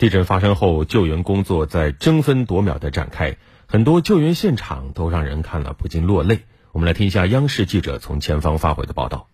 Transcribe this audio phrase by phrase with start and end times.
[0.00, 6.40] 地震发生后，救援工作在争分夺秒的展开，很多救援现场都让人看了不禁落泪。
[6.72, 9.26] 我们来听一下央视记者从前方发回的报道。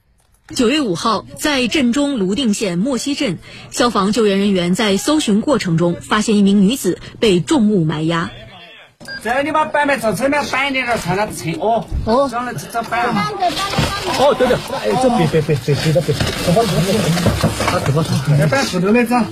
[0.57, 3.39] 九月五号，在镇中泸定县莫溪镇，
[3.71, 8.33] 消防救援人员在搜寻过程中发现一名女子被重物埋压。
[9.23, 13.15] 这你把板板朝这边板一点，然后朝那侧哦哦，上来找板。
[14.19, 19.23] 哦，对对，哎，这别别别别别别别，不好不好不好，这不好，要板扶头来找。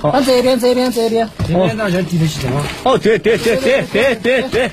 [0.00, 2.64] 好，那这边这边这边，这边那叫地头系统啊。
[2.84, 4.70] 哦，对对对对对对对。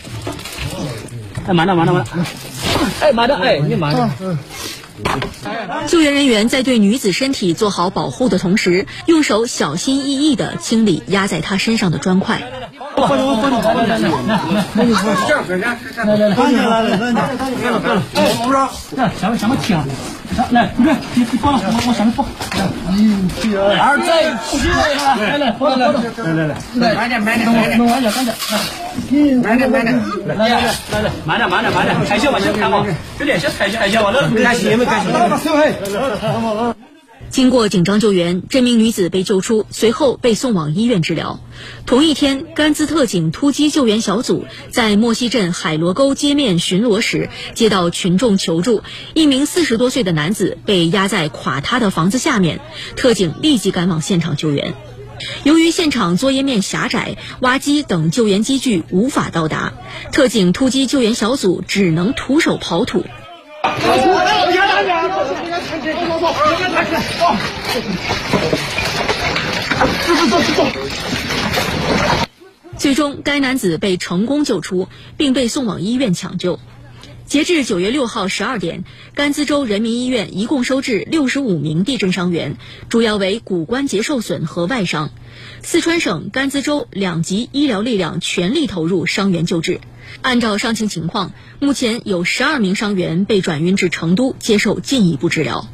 [1.48, 2.26] 哎，慢点慢点慢点。
[3.02, 4.10] 哎，慢点哎，你慢点。
[4.22, 4.38] 嗯。
[5.88, 12.42] 救援人员在对女子身体做好保护的同时，用手小心翼翼地清理压在她身上的砖块。
[12.96, 13.28] 来来来，
[13.74, 14.08] 来来来，
[18.96, 19.76] 来，下面下面停。
[19.76, 22.26] 来，这来你看你抱了，我我上面抱。
[22.88, 24.08] 二仔，
[25.26, 25.94] 来来来，来来来，
[26.24, 28.36] 来来来，慢点慢点慢点，慢点慢点，
[29.42, 29.88] 慢点慢点，
[30.28, 30.56] 来来来
[30.92, 32.86] 来来，慢点慢点慢点，抬脚嘛，先看嘛，
[33.20, 35.12] 有点先抬脚抬脚嘛，那看心没看心？
[37.30, 41.42] 经过紧张救援，这名女子被救出，随后被送往医院治疗。
[41.86, 52.62] 同一天，甘孜特警突击救援小组在莫溪镇海螺沟街面巡逻时，接到群众求助，一名四十多岁的男子被压在垮塌的房子下面。
[52.96, 54.74] 特警立即赶往现场救援。
[55.44, 59.74] 由于现场作业面狭窄，挖机等救援机具无法到达，
[60.14, 63.04] 特警突击救援小组只能徒手刨土。
[72.78, 76.60] 最终，该男子被成功救出，并被送往医院抢救。
[77.26, 78.84] 截至九月六号十二点，
[79.16, 82.58] 甘孜州人民医院一共收治六十五名地震伤员，
[82.90, 85.10] 主要为骨关节受损和外伤。
[85.64, 89.80] 四川省、甘孜州两级医疗力量全力投入伤员救治。
[90.22, 95.68] 按照伤情情况，目前有十二名伤员被转运至成都接受进一步治疗。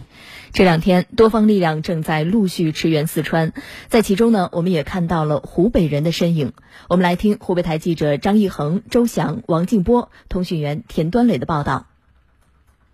[0.54, 3.54] 这两天，多方力量正在陆续驰援四川，
[3.88, 6.52] 在其中呢，我们也看到了湖北人的身影。
[6.90, 11.86] 我们来听湖北台记者张毅恒、周翔、王静波、通讯员田端磊的报道。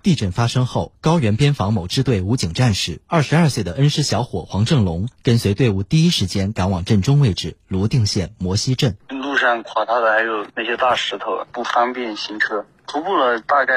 [0.03, 8.95] 地震发生后，高原边防某支队武警战士二十二岁的恩施小伙黄正龙跟随队伍第一时间赶往震中位置泸定县摩溪镇。
[9.09, 12.65] 路上垮塌的还有那些大石头，不方便行车。
[12.85, 13.73] 徒步了大概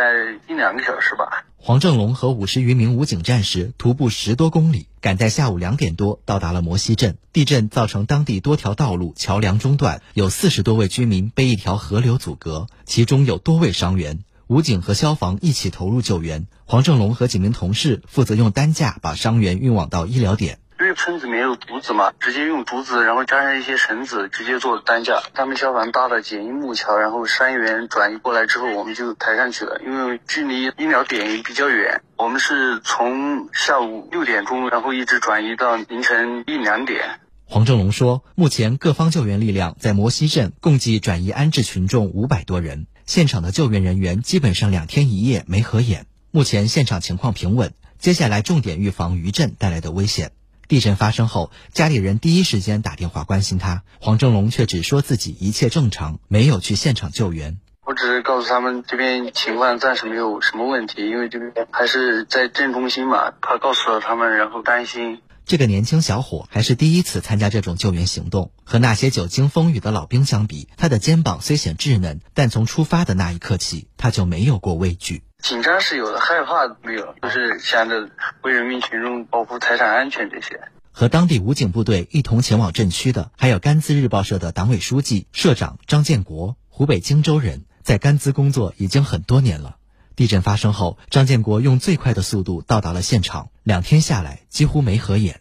[0.49, 1.47] 一两个小时吧。
[1.63, 7.19] 黄正龙和五十余名武警战士徒步十多公里，赶在下午两点多到达了摩溪镇。
[7.35, 14.21] 地震造成当地多条道路桥梁中断，有四十多位居民被一条河流阻隔，其中有多位伤员。
[14.47, 16.47] 武警和消防一起投入救援。
[16.65, 20.61] 黄正龙和几名同事负责用担架把伤员运往到医疗点。
[20.95, 25.23] 村子里面有竹子嘛，直接用竹子，然后加上一些绳子，直接做担架。
[25.35, 29.81] 他们消防搭的简易木桥，然后伤员转移过来之后，我们就抬上去了。
[29.85, 37.21] 因为距离医疗点也比较远，我们是从下午六点钟，然后一直转移到凌晨一两点。
[37.47, 46.07] 黄正龙说，目前各方救援力量在摩溪镇共计转移安置群众五百多人，现场的救援人员基本上两天一夜没合眼。
[46.31, 50.31] 目前现场情况平稳，接下来重点预防余震带来的危险。
[50.71, 57.59] 地震发生后，家里人第一时间打电话关心他，黄正龙却只说自己一切正常，没有去现场救援。
[57.85, 65.19] 我只是告诉他们这边情况暂时没有什么问题，因为这边还是在镇中心嘛，怕告诉了他们，然后担心。
[65.45, 75.25] 这个年轻小伙还是第一次参加这种救援行动，和那些久经风雨的老兵相比，他的肩膀虽显稚嫩，但从出发的那一刻起，他就没有过畏惧。
[75.43, 78.09] 紧张是有的，害怕没有，就是想着
[78.43, 80.61] 为人民群众保护财产安全这些。
[80.93, 89.77] 和当地武警部队一同前往震区的，还有甘孜日报社的党委书记、社长张建国，湖北荆州人，在甘孜工作已经很多年了。
[90.17, 95.41] 地震发生后，张建国用最快的速度到达了现场，两天下来几乎没合眼。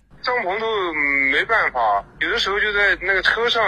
[1.40, 3.64] 没办法，有的时候就在那个车上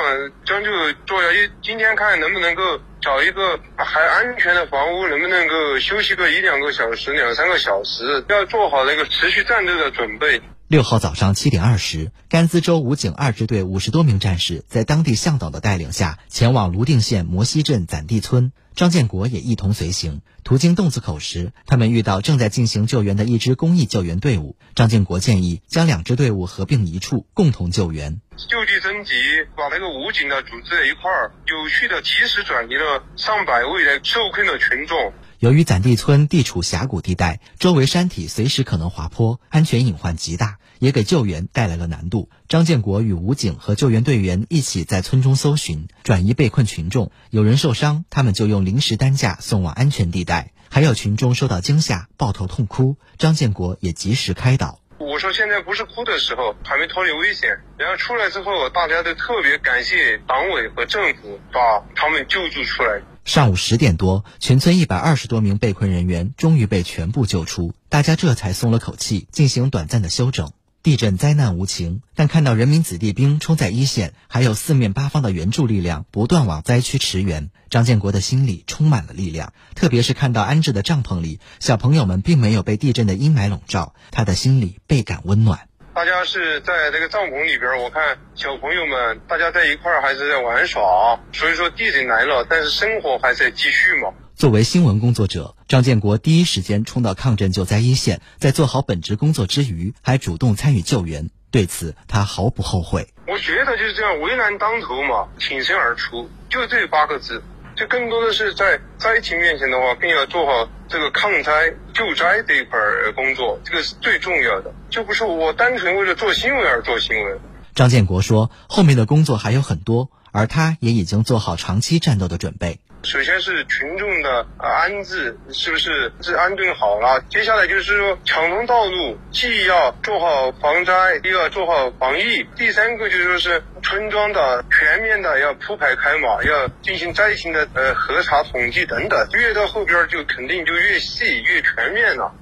[0.46, 0.70] 将就
[1.08, 1.30] 坐下，
[1.64, 2.82] 今天看能不能够。
[3.02, 8.24] 找一个还安全的房屋，能不能够休息个一两个小时、两三个小时？
[8.30, 10.40] 要做好那个持续战斗的准备。
[10.72, 18.54] 六号早上七点二十，甘孜州武警二支队五十多名战士在当地向导的带领下，前往泸定县摩溪镇攒地村。
[18.74, 20.22] 张建国也一同随行。
[20.46, 24.56] 途经洞子口时，他们遇到正在进行救援的一支公益救援队伍。
[24.74, 28.22] 张建国建议将两支队伍合并一处，共同救援。
[28.38, 29.12] 就地征集，
[29.58, 35.12] 把那个武警的组织在一块儿，有序的及时转移了上百位的受困的群众。
[35.42, 42.30] 由于攒地村地处峡谷地带，周围山体随时可能滑坡，安全隐患极大，也给救援带来了难度。
[42.48, 47.12] 张建国与武警和救援队员一起在村中搜寻，转移被困群众。
[47.32, 54.78] 有人受伤，他们就用临时担架送往安全地带；还有群众受到惊吓，抱头痛哭，张建国也及时开导。
[55.00, 57.50] 我说现在不是哭的时候，还没脱离危险。
[57.80, 63.02] 然后出来之后，大家都特别感谢党委和政府把他们救助出来。
[63.34, 70.52] 上午十点多，全村一百二十多名被困人员终于被全部救出，大家这才松了口气，进行短暂的休整。
[70.84, 79.54] 地震灾难无情，但看到人民子弟兵冲在一线，还有四面八方的援助力量不断往灾区驰援，张建国的心里充满了力量。
[79.76, 85.70] 特别是看到安置的帐篷里，小朋友们并没有被地震的阴霾笼罩，他的心里倍感温暖。
[85.94, 94.14] 大家是在这个帐篷里边，我看小朋友们大家在一块儿还是在玩耍，所以说地震来了，但是生活还在继续嘛。
[94.36, 101.30] 作为新闻工作者，张建国第一时间冲到抗震救灾一线，在做好本职工作之余，还主动参与救援。
[101.52, 103.10] 对此，他毫不后悔。
[103.28, 107.44] 我觉得就是这样，危难当头嘛，挺身而出，就这八个字。
[107.88, 117.40] 更多的是在灾情面前的话，更要做好这个抗灾救灾这一块儿工作，这个是最重要的，就不是我单纯为了做新闻而做新闻。
[117.74, 127.24] 张建国说：“后面的工作还有很多，而他也已经做好长期战斗的准备。”首先是群众的安置，是不是是安顿好了？
[127.30, 132.46] 接下来就是说抢通道路，既要做好防灾，又要做好防疫。
[132.56, 139.28] 第三个就是说是村庄的全面的要铺排开嘛，要进行灾情的呃核查统计等等。
[139.34, 142.34] 越到后边就肯定就越细越全面了。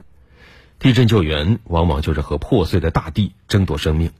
[0.77, 4.11] 地震救援往往就是和破碎的大地争夺生命。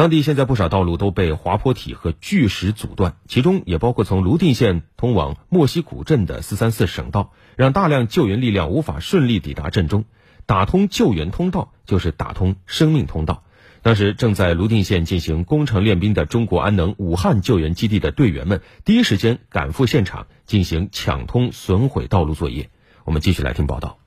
[0.00, 10.06] 当地现在不少道路都被滑坡体和巨石阻断，其中也包括从泸定县通往莫西古镇的四三四省道，让大量救援力量无法顺利抵达镇中。
[10.46, 13.42] 打通救援通道，就是打通生命通道。
[13.82, 22.70] 当时正在泸定县进行工程练兵的中国安能武汉救援基地的队员们，第一时间赶赴现场进行抢通损毁道路作业。
[23.04, 23.98] 我们继续来听报道。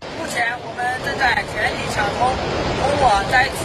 [0.00, 2.32] 目前我们正在全力抢通
[2.80, 3.57] 通往灾。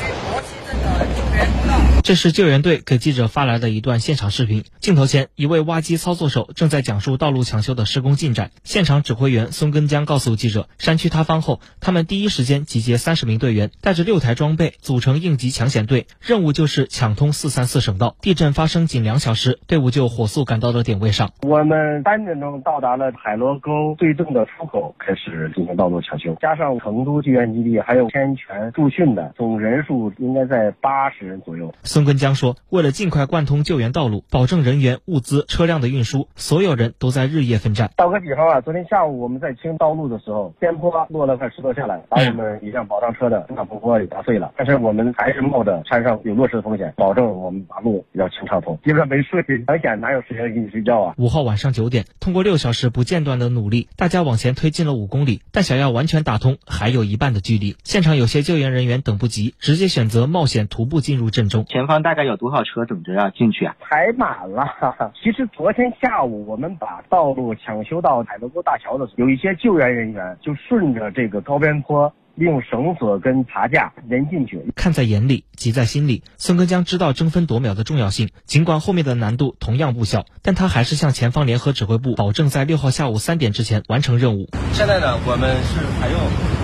[2.04, 4.66] 这是救援队给记者发来的一段现场视频。
[4.82, 8.52] 镜头前，一位挖机操作手正在讲述道路抢修的施工进展。
[8.66, 18.18] 现场指挥员孙根江告诉记者，山区塌方后，他们第一时间集结三十名队员，带着六台装备，组成应急抢险队，任务就是抢通四三四省道。
[18.20, 21.32] 地震发生仅两小时，队伍就火速赶到了点位上。
[21.44, 26.36] 我们三点钟到达了海螺沟最正的出口，开始进行道路抢修。
[26.42, 31.74] 加上成都救援基地还有天泉驻训的，总人数应该在八十人左右。
[31.94, 37.92] 孙根江说：“为了尽快贯通救援道路，保证人员、物资、车辆的运输，所有人都在日夜奋战。
[37.96, 44.52] 打个比方啊，昨天下午我们在清道路的时候，边坡落了块石头下来，把我们一辆保障车的挡风玻璃砸碎了。
[44.58, 48.76] 但是我们还是冒着山上有落石的风险，保证我们把路要清畅通。
[48.84, 57.78] 基本上没睡，抢险哪有时间给你睡觉啊？”五号晚上九点，通过六小时不间断的努力，大家往前推进了五公里，但想要完全打通，还有一半的距离。
[57.84, 61.66] 现场有些救援人员等不及，直接选择冒险徒步进入镇中。
[61.66, 62.64] 前方大概有多少？
[62.64, 64.66] 车等着要进去啊，排满了。
[65.22, 74.64] 其实昨天下午我们把道路抢修到海螺沟大桥的时候，有一些救援人员就顺着这个高边坡，利用绳索跟爬架人进去。
[74.76, 76.24] 看在眼里，急在心里。
[76.38, 84.48] 孙根江知道争分夺秒的重要性，尽管后面的难度同样不小，但他还是向前方联合指挥部保证在六号下午三点之前完成任务。
[84.72, 86.18] 现在呢，我们是采用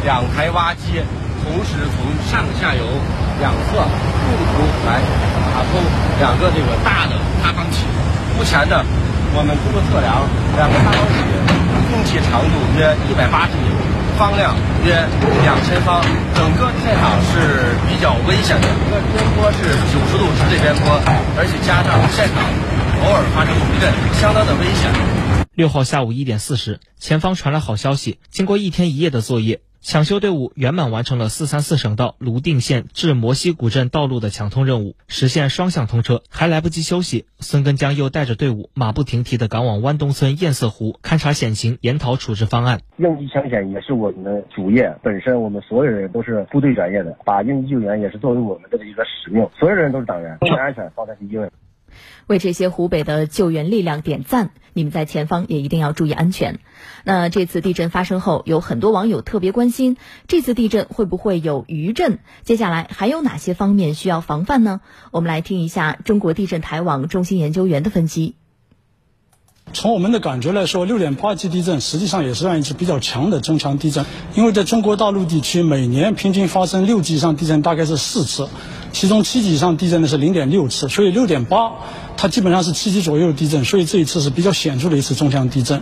[0.06, 1.02] 两台挖机，
[1.44, 2.84] 同时从上下游
[3.40, 5.02] 两侧共同来。
[5.50, 5.82] 打通
[6.20, 7.84] 两个这个大的塌方体，
[8.38, 8.86] 目前呢，
[9.36, 10.24] 我们通过测量，
[10.56, 11.20] 两个塌方体
[11.92, 13.68] 共计长度约一百八十米，
[14.16, 14.56] 方量
[14.86, 14.94] 约
[15.44, 16.00] 两千方，
[16.38, 20.96] 整个现场是比较危险的，这个边坡是九十度直对边坡，
[21.36, 22.40] 而且加上现场
[23.04, 23.92] 偶尔发生余震，
[24.22, 24.88] 相当的危险。
[25.56, 29.60] 六号下午一点四十，前方传来好消息，经过一天一夜的作业。
[29.82, 36.22] 抢修队伍圆满完成了四三四省道泸定县至摩西古镇道路的抢通任务，实现双向通车。
[36.30, 42.82] 还来不及休息，孙根江又带着队伍马不停蹄地赶往湾东村堰塞湖，勘察险情，研讨处置方案。
[42.98, 49.48] 应急抢险也是我们的主业，本身我们所有人都是部队专业的，把应急救援也是作为我们的一个使命。
[49.58, 51.50] 所有人都是党员，安全放在第一位。
[52.28, 54.52] 为这些湖北的救援力量点赞！
[54.74, 56.60] 你们在前方也一定要注意安全。
[57.04, 62.20] 那这次地震发生后，有很多网友特别关心，这次地震会不会有余震？
[62.44, 64.82] 接下来还有哪些方面需要防范呢？
[65.12, 68.36] 我们来听一下中国地震台网中心研究员的分析。
[69.72, 78.50] 从我们的感觉来说，六点八级地震实际上也是算一次比较强的增强地震，因为在中国大陆地区每年平均发生六级以上地震大概是四次，
[78.92, 81.72] 其中七级以上地震呢是零点六次，所以六点八
[82.18, 85.82] 它基本上是七级左右的地震，所以这一次是比较显著的一次增强地震。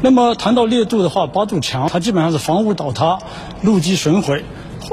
[0.00, 3.18] 那么谈到烈度的话，八度强，它基本上是房屋倒塌、
[3.62, 4.44] 路基损毁、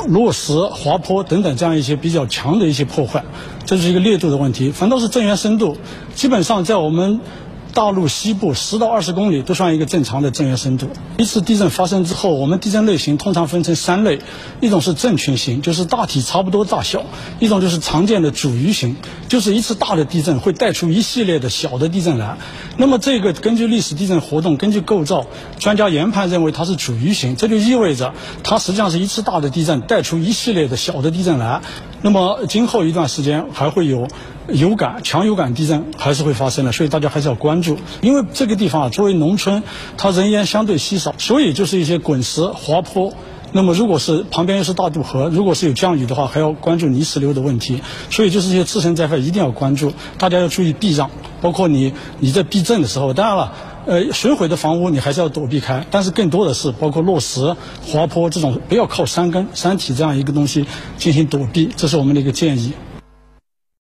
[0.08, 3.24] 落石、滑坡等等这样一些比较强的一些破坏，
[3.66, 4.72] 这是一个烈度的问题。
[4.72, 5.78] 反倒是震源深度，
[6.16, 7.20] 基本上在我们。
[7.74, 10.90] 大陆西部十到二十公里都算一个正常的震源深度。
[11.18, 14.20] 一次地震发生之后，我们地震类型通常分成三类：
[14.60, 17.02] 一种是震群型，就是大体差不多大小；
[17.40, 18.98] 一种就是常见的主余型，
[19.30, 22.38] 就是一次大的地震会带出一系列的小的地震来。
[22.78, 25.26] 那么这个根据历史地震活动、根据构造，
[25.60, 28.14] 专家研判认为它是主余型，这就意味着
[28.44, 31.62] 它实际上是一次大的地震带出一系列的小的地震来。
[32.02, 34.08] 那么今后一段时间还会有。
[34.48, 37.78] 有感强有感地震还是会发生的，所以大家还是要关注。
[38.02, 39.64] 因为这个地方啊，作为农村，
[39.96, 43.14] 它人烟相对稀少，所以就是一些滚石、滑坡。
[43.54, 47.82] 那么如果是旁边又是大渡河，如果是有降雨的话，还要关注泥石流的问题。
[48.10, 51.10] 所以就是一些自身灾害一定要关注，大家要注意避让。
[51.40, 53.54] 包括你你在避震的时候，当然了，
[53.86, 60.66] 呃，损毁的房屋你还是要躲避开，但是更多的是包括落石、滑坡这种，不要靠山根、山体这样一个东西
[60.98, 62.74] 进行躲避，这是我们的一个建议。